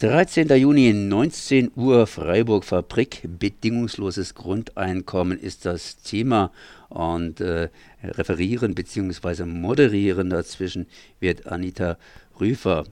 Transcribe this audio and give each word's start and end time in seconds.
13. 0.00 0.48
Juni, 0.56 0.94
19 0.94 1.72
Uhr, 1.76 2.06
Freiburg 2.06 2.64
Fabrik. 2.64 3.20
Bedingungsloses 3.38 4.34
Grundeinkommen 4.34 5.38
ist 5.38 5.66
das 5.66 5.98
Thema. 5.98 6.52
Und 6.88 7.42
äh, 7.42 7.68
referieren 8.02 8.74
bzw. 8.74 9.44
moderieren 9.44 10.30
dazwischen 10.30 10.86
wird 11.18 11.46
Anita 11.48 11.98
Rüfer. 12.40 12.84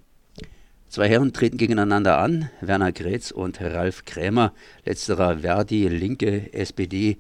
Zwei 0.91 1.09
Herren 1.09 1.33
treten 1.33 1.57
gegeneinander 1.57 2.19
an, 2.19 2.51
Werner 2.61 2.93
Grätz 2.93 3.31
und 3.31 3.59
Ralf 3.59 4.05
Krämer, 4.05 4.53
letzterer 4.85 5.39
Verdi, 5.39 5.89
Linke, 5.89 6.53
SPD 6.53 7.17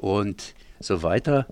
und 0.00 0.56
so 0.80 1.04
weiter 1.04 1.46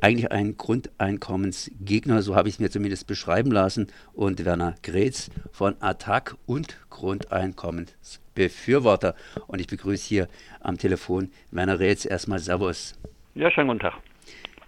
eigentlich 0.00 0.32
ein 0.32 0.56
Grundeinkommensgegner, 0.56 2.22
so 2.22 2.34
habe 2.36 2.48
ich 2.48 2.54
es 2.54 2.60
mir 2.60 2.70
zumindest 2.70 3.06
beschreiben 3.06 3.52
lassen. 3.52 3.88
Und 4.12 4.44
Werner 4.44 4.74
Gretz 4.82 5.30
von 5.52 5.76
Attac 5.80 6.36
und 6.46 6.76
Grundeinkommensbefürworter. 6.90 9.14
Und 9.46 9.60
ich 9.60 9.66
begrüße 9.66 10.06
hier 10.06 10.28
am 10.60 10.78
Telefon 10.78 11.30
Werner 11.50 11.78
Gretz. 11.78 12.04
Erstmal 12.04 12.38
Servus. 12.38 12.94
Ja, 13.34 13.50
schönen 13.50 13.66
guten 13.68 13.80
Tag. 13.80 13.94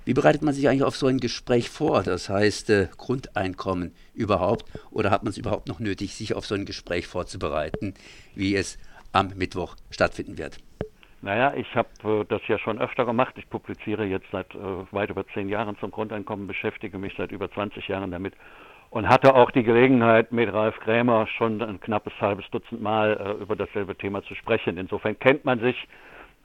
Wie 0.05 0.15
bereitet 0.15 0.43
man 0.43 0.53
sich 0.53 0.69
eigentlich 0.69 0.83
auf 0.83 0.97
so 0.97 1.07
ein 1.07 1.21
Gespräch 1.21 1.71
vor? 1.71 2.03
Das 2.03 2.29
heißt, 2.29 2.71
äh, 2.71 2.89
Grundeinkommen 2.97 3.95
überhaupt? 4.15 4.65
Oder 4.91 5.13
hat 5.13 5.23
man 5.23 5.31
es 5.31 5.39
überhaupt 5.39 5.69
noch 5.69 5.79
nötig, 5.79 6.17
sich 6.17 6.35
auf 6.35 6.45
so 6.45 6.57
ein 6.57 6.65
Gespräch 6.65 7.07
vorzubereiten, 7.07 7.95
wie 8.35 8.57
es 8.57 8.79
am 9.13 9.29
Mittwoch 9.37 9.77
stattfinden 9.91 10.39
wird? 10.39 10.59
Naja, 11.23 11.55
ich 11.55 11.73
habe 11.77 11.89
äh, 12.05 12.25
das 12.29 12.43
ja 12.49 12.59
schon 12.59 12.81
öfter 12.81 13.05
gemacht. 13.05 13.35
Ich 13.39 13.49
publiziere 13.49 14.05
jetzt 14.05 14.27
seit 14.33 14.53
äh, 14.55 14.59
weit 14.91 15.11
über 15.11 15.25
zehn 15.29 15.49
Jahren 15.49 15.79
zum 15.79 15.93
Grundeinkommen, 15.93 16.49
beschäftige 16.49 16.99
mich 16.99 17.15
seit 17.17 17.31
über 17.31 17.51
20 17.51 17.87
Jahren 17.87 18.11
damit 18.11 18.35
und 18.91 19.09
hatte 19.09 19.35
auch 19.35 19.53
die 19.53 19.63
Gelegenheit, 19.63 20.33
mit 20.33 20.53
Ralf 20.53 20.79
Krämer 20.81 21.27
schon 21.39 21.63
ein 21.63 21.81
knappes 21.81 22.13
halbes 22.21 22.45
Dutzend 22.51 22.83
Mal 22.83 23.37
äh, 23.39 23.43
über 23.43 23.55
dasselbe 23.55 23.97
Thema 23.97 24.23
zu 24.25 24.35
sprechen. 24.35 24.77
Insofern 24.77 25.17
kennt 25.19 25.45
man 25.45 25.61
sich 25.61 25.89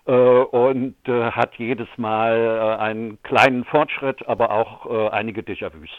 äh, 0.05 0.11
und 0.11 0.95
äh, 1.07 1.31
hat 1.31 1.55
jedes 1.55 1.89
Mal 1.97 2.37
äh, 2.37 2.81
einen 2.81 3.21
kleinen 3.23 3.65
Fortschritt, 3.65 4.27
aber 4.27 4.51
auch 4.51 5.11
einige 5.11 5.41
Déjà-vus. 5.41 5.89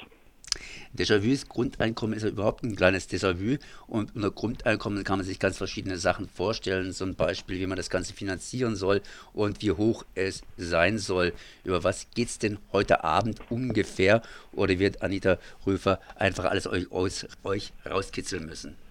Déjà-vu, 0.96 1.36
Grundeinkommen 1.48 2.16
ist 2.16 2.22
ja 2.22 2.28
überhaupt 2.28 2.64
ein 2.64 2.76
kleines 2.76 3.08
Déjà-vu 3.08 3.58
und 3.86 4.14
unter 4.16 4.30
Grundeinkommen 4.30 5.04
kann 5.04 5.18
man 5.18 5.26
sich 5.26 5.38
ganz 5.38 5.56
verschiedene 5.56 5.98
Sachen 5.98 6.28
vorstellen, 6.28 6.92
zum 6.92 7.14
Beispiel, 7.14 7.58
wie 7.58 7.66
man 7.66 7.76
das 7.76 7.90
Ganze 7.90 8.12
finanzieren 8.12 8.76
soll 8.76 9.00
und 9.32 9.62
wie 9.62 9.72
hoch 9.72 10.04
es 10.14 10.42
sein 10.56 10.98
soll. 10.98 11.32
Über 11.64 11.84
was 11.84 12.06
geht 12.14 12.28
es 12.28 12.38
denn 12.38 12.58
heute 12.72 13.04
Abend 13.04 13.40
ungefähr 13.50 14.22
oder 14.52 14.78
wird 14.78 15.02
Anita 15.02 15.38
Röfer 15.66 16.00
einfach 16.16 16.46
alles 16.46 16.66
euch, 16.66 16.86
euch 17.44 17.72
rauskitzeln 17.86 18.46
müssen? 18.46 18.87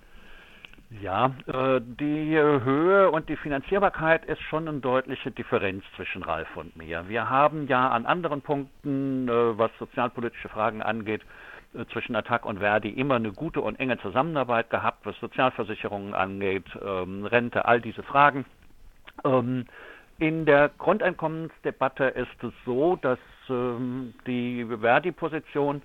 Ja, 0.89 1.35
äh, 1.47 1.81
die 1.81 2.38
Höhe 2.38 3.11
und 3.11 3.27
die 3.27 3.35
Finanzierbarkeit 3.35 4.23
ist 4.25 4.41
schon 4.43 4.67
eine 4.69 4.80
deutliche 4.80 5.31
Differenz 5.31 5.83
zwischen 5.97 6.23
Ralf 6.23 6.55
und 6.55 6.77
mir. 6.77 7.09
Wir 7.09 7.30
haben 7.30 7.67
ja 7.67 7.89
an 7.89 8.05
anderen 8.05 8.41
Punkten, 8.41 9.27
äh, 9.27 9.58
was 9.58 9.69
sozialpolitische 9.80 10.47
Fragen 10.47 10.81
angeht, 10.81 11.23
äh, 11.73 11.83
zwischen 11.91 12.15
Attac 12.15 12.45
und 12.45 12.59
Verdi 12.59 12.89
immer 12.89 13.15
eine 13.15 13.33
gute 13.33 13.59
und 13.59 13.77
enge 13.81 13.97
Zusammenarbeit 13.99 14.69
gehabt, 14.69 15.05
was 15.05 15.19
Sozialversicherungen 15.19 16.13
angeht, 16.13 16.65
ähm, 16.81 17.25
Rente, 17.25 17.65
all 17.65 17.81
diese 17.81 18.03
Fragen. 18.03 18.45
Ähm, 19.25 19.65
in 20.19 20.45
der 20.45 20.69
Grundeinkommensdebatte 20.77 22.05
ist 22.05 22.43
es 22.43 22.53
so, 22.65 22.95
dass 22.95 23.19
ähm, 23.49 24.13
die 24.25 24.65
Verdi-Position 24.65 25.81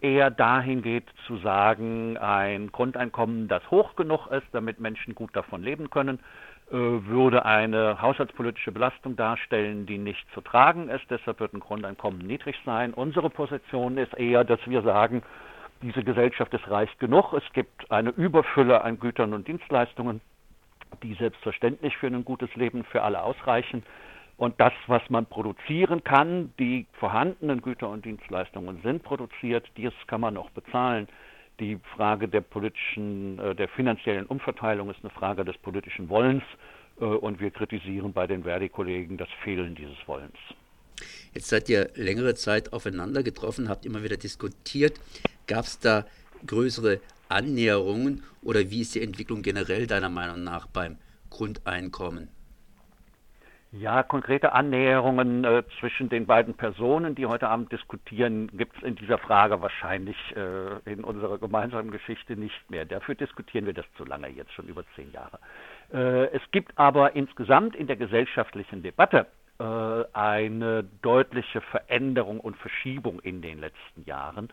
eher 0.00 0.30
dahin 0.30 0.82
geht 0.82 1.04
zu 1.26 1.38
sagen, 1.38 2.16
ein 2.18 2.70
Grundeinkommen, 2.70 3.48
das 3.48 3.68
hoch 3.70 3.96
genug 3.96 4.26
ist, 4.28 4.46
damit 4.52 4.80
Menschen 4.80 5.14
gut 5.14 5.34
davon 5.34 5.62
leben 5.62 5.90
können, 5.90 6.18
äh, 6.70 6.74
würde 6.74 7.44
eine 7.44 8.02
haushaltspolitische 8.02 8.72
Belastung 8.72 9.16
darstellen, 9.16 9.86
die 9.86 9.98
nicht 9.98 10.26
zu 10.34 10.40
tragen 10.40 10.88
ist. 10.88 11.04
Deshalb 11.10 11.40
wird 11.40 11.54
ein 11.54 11.60
Grundeinkommen 11.60 12.18
niedrig 12.18 12.56
sein. 12.64 12.92
Unsere 12.92 13.30
Position 13.30 13.98
ist 13.98 14.14
eher, 14.18 14.44
dass 14.44 14.60
wir 14.66 14.82
sagen, 14.82 15.22
diese 15.82 16.02
Gesellschaft 16.02 16.52
ist 16.54 16.68
reich 16.70 16.96
genug. 16.98 17.32
Es 17.32 17.44
gibt 17.52 17.90
eine 17.90 18.10
Überfülle 18.10 18.82
an 18.82 18.98
Gütern 18.98 19.32
und 19.34 19.46
Dienstleistungen, 19.46 20.20
die 21.02 21.14
selbstverständlich 21.14 21.96
für 21.98 22.06
ein 22.06 22.24
gutes 22.24 22.54
Leben 22.56 22.84
für 22.84 23.02
alle 23.02 23.22
ausreichen. 23.22 23.82
Und 24.36 24.60
das, 24.60 24.72
was 24.86 25.02
man 25.08 25.24
produzieren 25.26 26.04
kann, 26.04 26.52
die 26.58 26.86
vorhandenen 27.00 27.62
Güter 27.62 27.88
und 27.88 28.04
Dienstleistungen 28.04 28.80
sind 28.82 29.02
produziert, 29.02 29.66
dies 29.76 29.92
kann 30.06 30.20
man 30.20 30.36
auch 30.36 30.50
bezahlen. 30.50 31.08
Die 31.58 31.78
Frage 31.96 32.28
der 32.28 32.42
politischen, 32.42 33.38
äh, 33.38 33.54
der 33.54 33.68
finanziellen 33.68 34.26
Umverteilung 34.26 34.90
ist 34.90 34.98
eine 35.02 35.10
Frage 35.10 35.44
des 35.44 35.56
politischen 35.58 36.10
Wollens 36.10 36.42
äh, 37.00 37.04
und 37.04 37.40
wir 37.40 37.50
kritisieren 37.50 38.12
bei 38.12 38.26
den 38.26 38.42
Verdi-Kollegen 38.42 39.16
das 39.16 39.28
Fehlen 39.42 39.74
dieses 39.74 39.96
Wollens. 40.06 40.36
Jetzt 41.32 41.48
seid 41.48 41.68
ihr 41.70 41.90
längere 41.94 42.34
Zeit 42.34 42.74
aufeinander 42.74 43.22
getroffen, 43.22 43.70
habt 43.70 43.86
immer 43.86 44.02
wieder 44.02 44.18
diskutiert. 44.18 45.00
Gab 45.46 45.64
es 45.64 45.78
da 45.78 46.04
größere 46.46 47.00
Annäherungen 47.28 48.22
oder 48.42 48.70
wie 48.70 48.82
ist 48.82 48.94
die 48.94 49.02
Entwicklung 49.02 49.40
generell 49.40 49.86
deiner 49.86 50.10
Meinung 50.10 50.44
nach 50.44 50.66
beim 50.66 50.98
Grundeinkommen? 51.30 52.28
Ja, 53.78 54.02
konkrete 54.02 54.52
Annäherungen 54.52 55.44
äh, 55.44 55.62
zwischen 55.80 56.08
den 56.08 56.26
beiden 56.26 56.54
Personen, 56.54 57.14
die 57.14 57.26
heute 57.26 57.48
Abend 57.48 57.70
diskutieren, 57.72 58.48
gibt 58.56 58.76
es 58.76 58.82
in 58.82 58.96
dieser 58.96 59.18
Frage 59.18 59.60
wahrscheinlich 59.60 60.16
äh, 60.34 60.90
in 60.90 61.04
unserer 61.04 61.38
gemeinsamen 61.38 61.90
Geschichte 61.90 62.36
nicht 62.36 62.70
mehr. 62.70 62.86
Dafür 62.86 63.14
diskutieren 63.14 63.66
wir 63.66 63.74
das 63.74 63.84
zu 63.96 64.04
lange, 64.04 64.28
jetzt 64.28 64.52
schon 64.52 64.68
über 64.68 64.84
zehn 64.94 65.12
Jahre. 65.12 65.38
Äh, 65.92 66.34
es 66.34 66.42
gibt 66.52 66.78
aber 66.78 67.16
insgesamt 67.16 67.76
in 67.76 67.86
der 67.86 67.96
gesellschaftlichen 67.96 68.82
Debatte 68.82 69.26
äh, 69.58 69.64
eine 70.14 70.84
deutliche 71.02 71.60
Veränderung 71.60 72.40
und 72.40 72.56
Verschiebung 72.56 73.20
in 73.20 73.42
den 73.42 73.58
letzten 73.58 74.04
Jahren. 74.04 74.48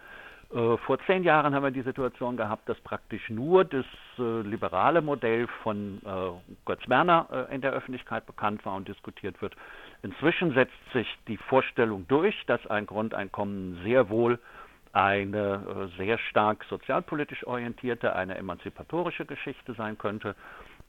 Äh, 0.54 0.78
vor 0.78 1.00
zehn 1.08 1.24
Jahren 1.24 1.56
haben 1.56 1.64
wir 1.64 1.72
die 1.72 1.82
Situation 1.82 2.38
gehabt, 2.38 2.70
dass 2.70 2.80
praktisch 2.82 3.30
nur 3.30 3.66
das 3.66 3.86
äh, 4.20 4.42
liberale 4.42 5.02
Modell 5.02 5.48
von 5.64 6.00
äh, 6.06 6.54
Götz 6.66 6.88
Werner 6.88 7.48
in 7.50 7.62
der 7.62 7.72
Öffentlichkeit 7.72 8.26
bekannt 8.26 8.66
war 8.66 8.76
und 8.76 8.88
diskutiert 8.88 9.42
wird. 9.42 9.56
Inzwischen 10.04 10.54
setzt 10.54 10.74
sich 10.94 11.08
die 11.28 11.38
Vorstellung 11.38 12.06
durch, 12.08 12.36
dass 12.46 12.66
ein 12.68 12.86
Grundeinkommen 12.86 13.80
sehr 13.84 14.10
wohl 14.10 14.40
eine 14.92 15.90
sehr 15.98 16.20
stark 16.20 16.64
sozialpolitisch 16.70 17.48
orientierte, 17.48 18.16
eine 18.16 18.38
emanzipatorische 18.38 19.26
Geschichte 19.26 19.74
sein 19.74 19.98
könnte. 19.98 20.36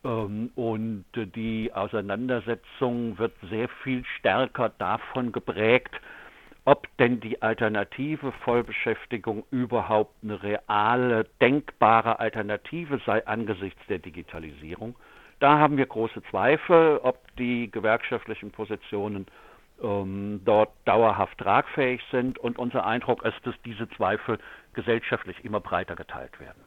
Ähm, 0.05 0.51
und 0.57 1.07
die 1.15 1.73
Auseinandersetzung 1.73 3.19
wird 3.19 3.33
sehr 3.49 3.69
viel 3.83 4.05
stärker 4.19 4.69
davon 4.79 5.33
geprägt, 5.33 5.95
ob 6.65 6.89
denn 6.99 7.21
die 7.21 7.43
alternative 7.43 8.33
Vollbeschäftigung 8.45 9.45
überhaupt 9.51 10.15
eine 10.23 10.43
reale, 10.43 11.27
denkbare 11.41 12.19
Alternative 12.21 13.01
sei 13.05 13.27
angesichts 13.27 13.81
der 13.89 13.99
Digitalisierung. 13.99 14.97
Da 15.41 15.59
haben 15.59 15.77
wir 15.77 15.87
große 15.87 16.23
Zweifel, 16.31 17.01
ob 17.03 17.19
die 17.37 17.71
gewerkschaftlichen 17.71 18.51
Positionen 18.51 19.27
ähm, 19.83 20.41
dort 20.45 20.71
dauerhaft 20.87 21.39
tragfähig 21.39 22.01
sind. 22.11 22.39
Und 22.39 22.59
unser 22.59 22.87
Eindruck 22.87 23.25
ist, 23.25 23.37
dass 23.43 23.55
diese 23.65 23.89
Zweifel 23.91 24.39
gesellschaftlich 24.73 25.45
immer 25.45 25.61
breiter 25.61 25.97
geteilt 25.97 26.41
werden. 26.41 26.63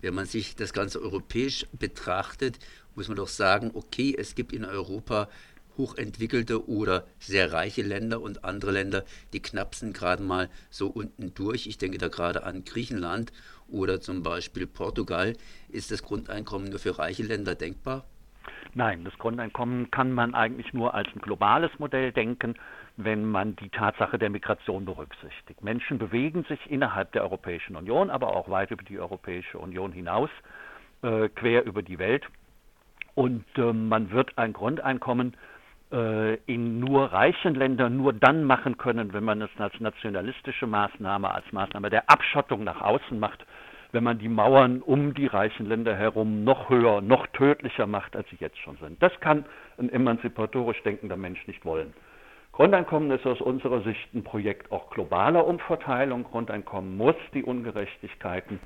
Wenn 0.00 0.14
man 0.14 0.26
sich 0.26 0.56
das 0.56 0.72
Ganze 0.72 1.00
europäisch 1.00 1.66
betrachtet, 1.72 2.58
muss 2.94 3.08
man 3.08 3.16
doch 3.16 3.28
sagen, 3.28 3.70
okay, 3.74 4.14
es 4.16 4.34
gibt 4.34 4.52
in 4.52 4.64
Europa 4.64 5.28
hochentwickelte 5.76 6.68
oder 6.68 7.04
sehr 7.18 7.52
reiche 7.52 7.82
Länder 7.82 8.20
und 8.20 8.44
andere 8.44 8.72
Länder, 8.72 9.04
die 9.32 9.40
knapsen 9.40 9.92
gerade 9.92 10.22
mal 10.22 10.48
so 10.70 10.88
unten 10.88 11.34
durch. 11.34 11.66
Ich 11.66 11.78
denke 11.78 11.98
da 11.98 12.08
gerade 12.08 12.44
an 12.44 12.64
Griechenland 12.64 13.32
oder 13.68 14.00
zum 14.00 14.22
Beispiel 14.22 14.66
Portugal. 14.66 15.34
Ist 15.68 15.90
das 15.90 16.02
Grundeinkommen 16.02 16.70
nur 16.70 16.78
für 16.78 16.98
reiche 16.98 17.22
Länder 17.22 17.54
denkbar? 17.54 18.04
Nein, 18.74 19.04
das 19.04 19.16
Grundeinkommen 19.18 19.90
kann 19.90 20.12
man 20.12 20.34
eigentlich 20.34 20.72
nur 20.72 20.94
als 20.94 21.08
ein 21.14 21.20
globales 21.20 21.70
Modell 21.78 22.10
denken, 22.12 22.54
wenn 22.96 23.24
man 23.24 23.56
die 23.56 23.68
Tatsache 23.68 24.18
der 24.18 24.30
Migration 24.30 24.84
berücksichtigt. 24.84 25.62
Menschen 25.62 25.98
bewegen 25.98 26.44
sich 26.44 26.58
innerhalb 26.70 27.12
der 27.12 27.22
Europäischen 27.22 27.76
Union, 27.76 28.10
aber 28.10 28.34
auch 28.34 28.48
weit 28.48 28.70
über 28.70 28.82
die 28.82 28.98
Europäische 28.98 29.58
Union 29.58 29.92
hinaus, 29.92 30.30
äh, 31.02 31.28
quer 31.28 31.64
über 31.64 31.82
die 31.82 31.98
Welt. 31.98 32.24
Und 33.14 33.44
äh, 33.56 33.72
man 33.72 34.10
wird 34.10 34.36
ein 34.38 34.52
Grundeinkommen 34.52 35.36
in 36.46 36.80
nur 36.80 37.12
reichen 37.12 37.54
Ländern 37.54 37.96
nur 37.96 38.12
dann 38.12 38.42
machen 38.42 38.76
können, 38.78 39.12
wenn 39.12 39.22
man 39.22 39.40
es 39.42 39.50
als 39.58 39.78
nationalistische 39.78 40.66
Maßnahme, 40.66 41.32
als 41.32 41.44
Maßnahme 41.52 41.88
der 41.88 42.10
Abschottung 42.10 42.64
nach 42.64 42.80
außen 42.80 43.18
macht, 43.18 43.46
wenn 43.92 44.02
man 44.02 44.18
die 44.18 44.28
Mauern 44.28 44.82
um 44.82 45.14
die 45.14 45.26
reichen 45.26 45.66
Länder 45.66 45.94
herum 45.94 46.42
noch 46.42 46.68
höher, 46.68 47.00
noch 47.00 47.28
tödlicher 47.28 47.86
macht, 47.86 48.16
als 48.16 48.28
sie 48.30 48.36
jetzt 48.40 48.58
schon 48.58 48.76
sind. 48.78 49.00
Das 49.00 49.12
kann 49.20 49.44
ein 49.78 49.88
emanzipatorisch 49.88 50.82
denkender 50.82 51.16
Mensch 51.16 51.46
nicht 51.46 51.64
wollen. 51.64 51.94
Grundeinkommen 52.50 53.10
ist 53.12 53.24
aus 53.24 53.40
unserer 53.40 53.82
Sicht 53.82 54.12
ein 54.14 54.24
Projekt 54.24 54.72
auch 54.72 54.90
globaler 54.90 55.46
Umverteilung. 55.46 56.24
Grundeinkommen 56.24 56.96
muss 56.96 57.16
die 57.34 57.44
Ungerechtigkeiten 57.44 58.58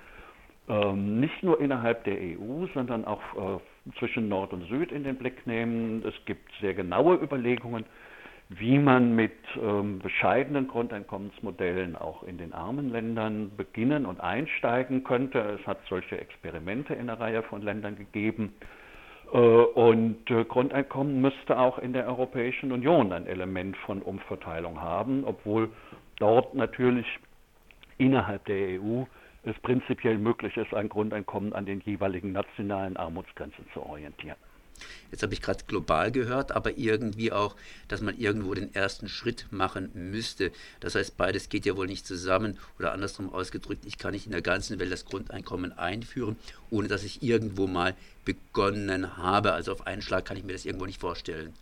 ähm, 0.69 1.21
nicht 1.21 1.43
nur 1.43 1.61
innerhalb 1.61 2.05
der 2.05 2.17
EU, 2.19 2.67
sondern 2.75 3.05
auch 3.05 3.23
äh, 3.35 3.93
zwischen 3.99 4.29
Nord 4.29 4.53
und 4.53 4.69
Süd 4.69 4.93
in 4.93 5.05
den 5.05 5.17
Blick 5.17 5.47
nehmen. 5.47 6.05
Es 6.07 6.15
gibt 6.27 6.51
sehr 6.61 6.75
genaue 6.75 7.17
Überlegungen, 7.17 7.85
wie 8.51 8.79
man 8.79 9.15
mit 9.15 9.33
ähm, 9.63 9.99
bescheidenen 9.99 10.69
Grundeinkommensmodellen 10.69 11.97
auch 11.97 12.23
in 12.23 12.39
den 12.39 12.53
armen 12.53 12.91
Ländern 12.91 13.51
beginnen 13.57 14.07
und 14.07 14.21
einsteigen 14.21 15.05
könnte. 15.05 15.59
Es 15.61 15.67
hat 15.67 15.79
solche 15.89 16.19
Experimente 16.19 16.95
in 16.95 17.01
einer 17.11 17.21
Reihe 17.21 17.43
von 17.43 17.63
Ländern 17.63 17.97
gegeben. 17.97 18.55
Äh, 19.33 19.37
und 19.39 20.31
äh, 20.31 20.45
Grundeinkommen 20.45 21.21
müsste 21.21 21.59
auch 21.59 21.79
in 21.79 21.93
der 21.93 22.07
Europäischen 22.07 22.73
Union 22.73 23.13
ein 23.13 23.27
Element 23.27 23.77
von 23.79 24.01
Umverteilung 24.01 24.81
haben, 24.81 25.25
obwohl 25.25 25.71
dort 26.19 26.55
natürlich 26.55 27.07
innerhalb 27.99 28.45
der 28.47 28.81
EU 28.81 29.05
es 29.49 29.59
prinzipiell 29.61 30.19
möglich 30.19 30.57
ist, 30.57 30.75
ein 30.75 30.89
Grundeinkommen 30.89 31.53
an 31.53 31.67
den 31.67 31.81
jeweiligen 31.81 32.33
nationalen 32.33 32.97
Armutsgrenzen 32.97 33.65
zu 33.73 33.83
orientieren. 33.83 34.37
Jetzt 35.11 35.23
habe 35.23 35.35
ich 35.35 35.43
gerade 35.43 35.65
global 35.67 36.13
gehört, 36.13 36.53
aber 36.53 36.79
irgendwie 36.79 37.33
auch, 37.33 37.57
dass 37.89 38.01
man 38.01 38.17
irgendwo 38.17 38.55
den 38.55 38.75
ersten 38.75 39.09
Schritt 39.09 39.47
machen 39.51 39.91
müsste. 39.95 40.53
Das 40.81 40.95
heißt, 40.95 41.17
beides 41.17 41.49
geht 41.49 41.67
ja 41.67 41.77
wohl 41.77 41.87
nicht 41.87 42.07
zusammen 42.07 42.59
oder 42.79 42.93
andersrum 42.93 43.33
ausgedrückt, 43.33 43.85
ich 43.87 43.99
kann 43.99 44.13
nicht 44.13 44.27
in 44.27 44.33
der 44.33 44.43
ganzen 44.43 44.79
Welt 44.79 44.93
das 44.93 45.05
Grundeinkommen 45.05 45.77
einführen, 45.77 46.37
ohne 46.71 46.89
dass 46.89 47.05
ich 47.05 47.23
irgendwo 47.23 47.67
mal 47.67 47.95
begonnen 48.25 49.17
habe. 49.17 49.53
Also 49.53 49.73
auf 49.73 49.87
einen 49.87 50.03
Schlag 50.03 50.25
kann 50.25 50.37
ich 50.37 50.45
mir 50.45 50.53
das 50.53 50.67
irgendwo 50.67 50.87
nicht 50.87 51.01
vorstellen. 51.01 51.55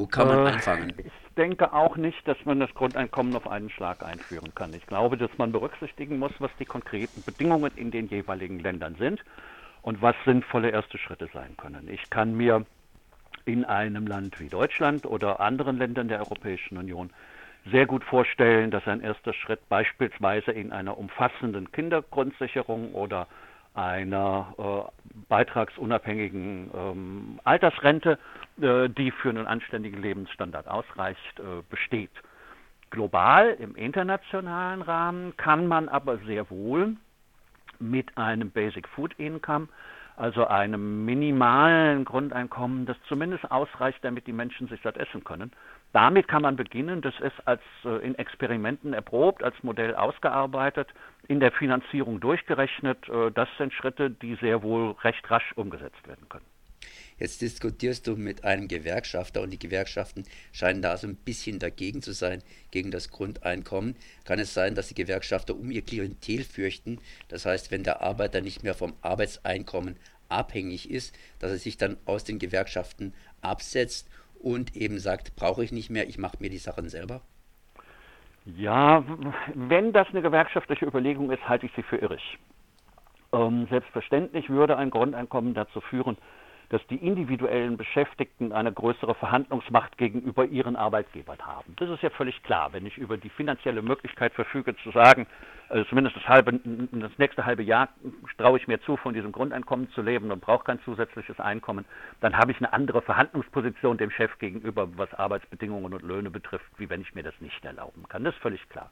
Wo 0.00 0.06
kann 0.06 0.28
man 0.28 0.46
äh, 0.46 0.50
anfangen? 0.52 0.94
Ich 0.96 1.34
denke 1.36 1.74
auch 1.74 1.98
nicht, 1.98 2.26
dass 2.26 2.38
man 2.46 2.58
das 2.58 2.72
Grundeinkommen 2.72 3.36
auf 3.36 3.46
einen 3.46 3.68
Schlag 3.68 4.02
einführen 4.02 4.54
kann. 4.54 4.72
Ich 4.72 4.86
glaube, 4.86 5.18
dass 5.18 5.30
man 5.36 5.52
berücksichtigen 5.52 6.18
muss, 6.18 6.32
was 6.38 6.50
die 6.58 6.64
konkreten 6.64 7.22
Bedingungen 7.22 7.70
in 7.76 7.90
den 7.90 8.08
jeweiligen 8.08 8.60
Ländern 8.60 8.94
sind 8.94 9.22
und 9.82 10.00
was 10.00 10.16
sinnvolle 10.24 10.70
erste 10.70 10.96
Schritte 10.96 11.28
sein 11.34 11.54
können. 11.58 11.86
Ich 11.90 12.08
kann 12.08 12.34
mir 12.34 12.64
in 13.44 13.66
einem 13.66 14.06
Land 14.06 14.40
wie 14.40 14.48
Deutschland 14.48 15.04
oder 15.04 15.40
anderen 15.40 15.76
Ländern 15.76 16.08
der 16.08 16.20
Europäischen 16.20 16.78
Union 16.78 17.10
sehr 17.70 17.84
gut 17.84 18.02
vorstellen, 18.02 18.70
dass 18.70 18.86
ein 18.86 19.02
erster 19.02 19.34
Schritt 19.34 19.68
beispielsweise 19.68 20.50
in 20.50 20.72
einer 20.72 20.96
umfassenden 20.96 21.70
Kindergrundsicherung 21.72 22.94
oder 22.94 23.26
einer 23.74 24.54
äh, 24.58 25.12
beitragsunabhängigen 25.28 26.70
ähm, 26.74 27.40
Altersrente, 27.44 28.18
äh, 28.60 28.88
die 28.88 29.10
für 29.10 29.30
einen 29.30 29.46
anständigen 29.46 30.02
Lebensstandard 30.02 30.68
ausreicht, 30.68 31.38
äh, 31.38 31.62
besteht. 31.68 32.10
Global 32.90 33.56
im 33.60 33.76
internationalen 33.76 34.82
Rahmen 34.82 35.36
kann 35.36 35.66
man 35.66 35.88
aber 35.88 36.18
sehr 36.18 36.50
wohl 36.50 36.96
mit 37.78 38.18
einem 38.18 38.50
Basic 38.50 38.88
Food 38.88 39.14
Income, 39.18 39.68
also 40.16 40.46
einem 40.46 41.04
minimalen 41.04 42.04
Grundeinkommen, 42.04 42.86
das 42.86 42.96
zumindest 43.08 43.50
ausreicht, 43.50 43.98
damit 44.02 44.26
die 44.26 44.32
Menschen 44.32 44.68
sich 44.68 44.82
das 44.82 44.96
essen 44.96 45.24
können. 45.24 45.52
Damit 45.92 46.28
kann 46.28 46.42
man 46.42 46.56
beginnen. 46.56 47.02
Das 47.02 47.14
ist 47.20 47.46
als 47.46 47.62
äh, 47.84 48.04
in 48.04 48.14
Experimenten 48.14 48.92
erprobt, 48.92 49.42
als 49.42 49.60
Modell 49.62 49.94
ausgearbeitet, 49.94 50.88
in 51.26 51.40
der 51.40 51.50
Finanzierung 51.50 52.20
durchgerechnet. 52.20 53.08
Äh, 53.08 53.32
das 53.32 53.48
sind 53.58 53.72
Schritte, 53.72 54.10
die 54.10 54.36
sehr 54.36 54.62
wohl 54.62 54.92
recht 55.02 55.28
rasch 55.30 55.52
umgesetzt 55.56 56.06
werden 56.06 56.28
können. 56.28 56.44
Jetzt 57.18 57.42
diskutierst 57.42 58.06
du 58.06 58.16
mit 58.16 58.44
einem 58.44 58.66
Gewerkschafter 58.66 59.42
und 59.42 59.50
die 59.50 59.58
Gewerkschaften 59.58 60.24
scheinen 60.52 60.80
da 60.80 60.96
so 60.96 61.06
ein 61.06 61.16
bisschen 61.16 61.58
dagegen 61.58 62.00
zu 62.00 62.12
sein, 62.12 62.42
gegen 62.70 62.90
das 62.90 63.10
Grundeinkommen. 63.10 63.94
Kann 64.24 64.38
es 64.38 64.54
sein, 64.54 64.74
dass 64.74 64.88
die 64.88 64.94
Gewerkschafter 64.94 65.54
um 65.54 65.70
ihr 65.70 65.82
Klientel 65.82 66.44
fürchten? 66.44 66.98
Das 67.28 67.44
heißt, 67.44 67.70
wenn 67.70 67.84
der 67.84 68.00
Arbeiter 68.00 68.40
nicht 68.40 68.62
mehr 68.62 68.74
vom 68.74 68.94
Arbeitseinkommen 69.02 69.96
abhängig 70.30 70.90
ist, 70.90 71.14
dass 71.40 71.50
er 71.50 71.58
sich 71.58 71.76
dann 71.76 71.98
aus 72.06 72.24
den 72.24 72.38
Gewerkschaften 72.38 73.12
absetzt 73.42 74.08
und 74.42 74.76
eben 74.76 74.98
sagt, 74.98 75.36
brauche 75.36 75.62
ich 75.62 75.72
nicht 75.72 75.90
mehr, 75.90 76.08
ich 76.08 76.18
mache 76.18 76.38
mir 76.40 76.50
die 76.50 76.58
Sachen 76.58 76.88
selber? 76.88 77.20
Ja, 78.46 79.04
wenn 79.54 79.92
das 79.92 80.08
eine 80.08 80.22
gewerkschaftliche 80.22 80.86
Überlegung 80.86 81.30
ist, 81.30 81.46
halte 81.48 81.66
ich 81.66 81.72
sie 81.76 81.82
für 81.82 81.98
irrig. 81.98 82.38
Ähm, 83.32 83.66
selbstverständlich 83.70 84.48
würde 84.48 84.76
ein 84.76 84.90
Grundeinkommen 84.90 85.54
dazu 85.54 85.80
führen, 85.80 86.16
dass 86.70 86.86
die 86.86 86.96
individuellen 86.96 87.76
Beschäftigten 87.76 88.52
eine 88.52 88.72
größere 88.72 89.14
Verhandlungsmacht 89.16 89.98
gegenüber 89.98 90.44
ihren 90.44 90.76
Arbeitgebern 90.76 91.38
haben. 91.40 91.74
Das 91.76 91.90
ist 91.90 92.02
ja 92.02 92.10
völlig 92.10 92.40
klar. 92.44 92.72
Wenn 92.72 92.86
ich 92.86 92.96
über 92.96 93.16
die 93.16 93.28
finanzielle 93.28 93.82
Möglichkeit 93.82 94.32
verfüge, 94.32 94.76
zu 94.76 94.92
sagen, 94.92 95.26
also 95.68 95.84
zumindest 95.84 96.16
das, 96.16 96.28
halbe, 96.28 96.60
das 96.92 97.10
nächste 97.18 97.44
halbe 97.44 97.64
Jahr 97.64 97.88
traue 98.38 98.58
ich 98.58 98.68
mir 98.68 98.80
zu, 98.82 98.96
von 98.96 99.14
diesem 99.14 99.32
Grundeinkommen 99.32 99.90
zu 99.90 100.02
leben 100.02 100.30
und 100.30 100.40
brauche 100.40 100.64
kein 100.64 100.80
zusätzliches 100.82 101.40
Einkommen, 101.40 101.84
dann 102.20 102.36
habe 102.36 102.52
ich 102.52 102.58
eine 102.58 102.72
andere 102.72 103.02
Verhandlungsposition 103.02 103.98
dem 103.98 104.10
Chef 104.10 104.38
gegenüber, 104.38 104.88
was 104.96 105.12
Arbeitsbedingungen 105.14 105.92
und 105.92 106.02
Löhne 106.02 106.30
betrifft, 106.30 106.70
wie 106.78 106.88
wenn 106.88 107.00
ich 107.00 107.14
mir 107.16 107.24
das 107.24 107.34
nicht 107.40 107.64
erlauben 107.64 108.04
kann. 108.08 108.22
Das 108.22 108.34
ist 108.34 108.40
völlig 108.42 108.68
klar. 108.68 108.90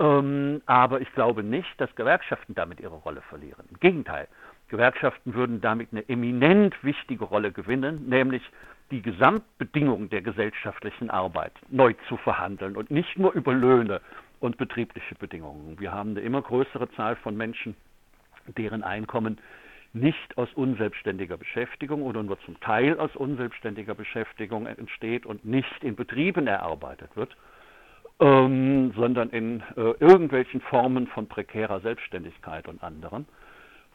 Ähm, 0.00 0.62
aber 0.66 1.00
ich 1.00 1.12
glaube 1.12 1.44
nicht, 1.44 1.80
dass 1.80 1.94
Gewerkschaften 1.94 2.54
damit 2.54 2.80
ihre 2.80 2.96
Rolle 2.96 3.20
verlieren. 3.22 3.66
Im 3.70 3.78
Gegenteil. 3.78 4.26
Gewerkschaften 4.70 5.34
würden 5.34 5.60
damit 5.60 5.88
eine 5.92 6.08
eminent 6.08 6.82
wichtige 6.82 7.24
Rolle 7.24 7.52
gewinnen, 7.52 8.08
nämlich 8.08 8.42
die 8.90 9.02
Gesamtbedingungen 9.02 10.10
der 10.10 10.22
gesellschaftlichen 10.22 11.10
Arbeit 11.10 11.52
neu 11.68 11.94
zu 12.08 12.16
verhandeln 12.16 12.76
und 12.76 12.90
nicht 12.90 13.18
nur 13.18 13.32
über 13.32 13.52
Löhne 13.52 14.00
und 14.40 14.56
betriebliche 14.56 15.14
Bedingungen. 15.14 15.78
Wir 15.78 15.92
haben 15.92 16.10
eine 16.10 16.20
immer 16.20 16.42
größere 16.42 16.90
Zahl 16.92 17.16
von 17.16 17.36
Menschen, 17.36 17.76
deren 18.56 18.82
Einkommen 18.82 19.38
nicht 19.92 20.38
aus 20.38 20.48
unselbstständiger 20.54 21.36
Beschäftigung 21.36 22.02
oder 22.02 22.22
nur 22.22 22.40
zum 22.40 22.58
Teil 22.60 22.98
aus 22.98 23.14
unselbstständiger 23.16 23.94
Beschäftigung 23.94 24.66
entsteht 24.66 25.26
und 25.26 25.44
nicht 25.44 25.82
in 25.82 25.96
Betrieben 25.96 26.46
erarbeitet 26.46 27.10
wird, 27.16 27.36
ähm, 28.20 28.92
sondern 28.96 29.30
in 29.30 29.62
äh, 29.76 29.94
irgendwelchen 29.98 30.60
Formen 30.60 31.06
von 31.08 31.26
prekärer 31.26 31.80
Selbstständigkeit 31.80 32.68
und 32.68 32.82
anderen. 32.82 33.26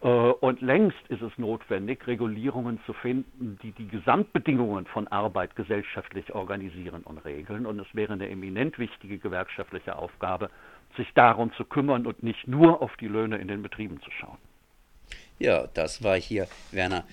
Äh, 0.02 0.08
und 0.08 0.62
längst 0.62 0.98
ist 1.10 1.22
es 1.22 1.32
notwendig, 1.38 2.06
Regulierungen 2.08 2.80
zu 2.86 2.94
finden, 2.94 3.58
die 3.64 3.72
die 3.72 3.88
Gesamtbedingungen 3.88 4.86
von 4.86 5.08
Arbeit 5.08 5.56
gesellschaftlich 5.56 6.34
organisieren 6.34 7.04
und 7.04 7.20
regeln. 7.20 7.66
Und 7.66 7.80
es 7.80 7.88
wäre 7.94 8.14
eine 8.14 8.30
eminent 8.30 8.78
wichtige 8.80 9.18
gewerkschaftliche 9.18 9.96
Aufgabe, 9.96 10.50
sich 10.98 11.12
darum 11.14 11.52
zu 11.54 11.66
kümmern 11.66 12.06
und 12.06 12.24
nicht 12.24 12.48
nur 12.48 12.82
auf 12.82 12.96
die 12.98 13.08
Löhne 13.08 13.38
in 13.38 13.48
den 13.48 13.62
Betrieben 13.62 14.00
zu 14.02 14.12
schauen. 14.12 14.38
Ja, 15.40 15.68
das 15.74 16.04
war 16.04 16.16
hier 16.16 16.48
Werner 16.72 17.04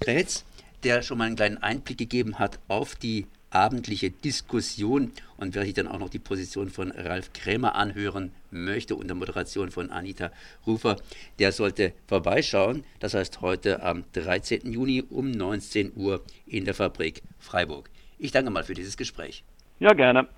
Grätz, 0.00 0.44
der 0.84 1.02
schon 1.02 1.18
mal 1.18 1.24
einen 1.24 1.36
kleinen 1.36 1.58
Einblick 1.58 1.98
gegeben 1.98 2.38
hat 2.38 2.60
auf 2.68 2.94
die 2.94 3.26
abendliche 3.56 4.10
Diskussion. 4.10 5.12
Und 5.38 5.54
wer 5.54 5.64
sich 5.64 5.74
dann 5.74 5.88
auch 5.88 5.98
noch 5.98 6.10
die 6.10 6.18
Position 6.18 6.68
von 6.68 6.90
Ralf 6.90 7.32
Krämer 7.32 7.74
anhören 7.74 8.32
möchte, 8.50 8.94
unter 8.96 9.14
Moderation 9.14 9.70
von 9.70 9.90
Anita 9.90 10.30
Rufer, 10.66 10.96
der 11.38 11.52
sollte 11.52 11.92
vorbeischauen. 12.06 12.84
Das 13.00 13.14
heißt 13.14 13.40
heute 13.40 13.82
am 13.82 14.04
13. 14.12 14.70
Juni 14.70 15.02
um 15.08 15.30
19 15.30 15.92
Uhr 15.96 16.22
in 16.46 16.64
der 16.64 16.74
Fabrik 16.74 17.22
Freiburg. 17.38 17.90
Ich 18.18 18.30
danke 18.30 18.50
mal 18.50 18.64
für 18.64 18.74
dieses 18.74 18.96
Gespräch. 18.96 19.42
Ja, 19.78 19.92
gerne. 19.92 20.28